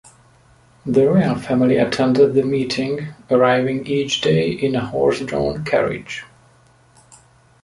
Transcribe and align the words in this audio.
The 0.83 1.05
royal 1.05 1.35
family 1.35 1.77
attend 1.77 2.15
the 2.15 2.41
meeting, 2.41 3.09
arriving 3.29 3.85
each 3.85 4.21
day 4.21 4.49
in 4.49 4.73
a 4.75 4.83
horse-drawn 4.87 5.63
carriage. 5.63 6.23